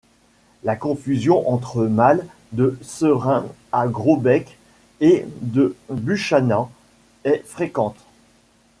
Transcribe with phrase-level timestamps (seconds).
[0.63, 4.57] La confusion entre mâles de serin à gros bec
[4.99, 6.71] et de Buchanan
[7.23, 7.99] est fréquente.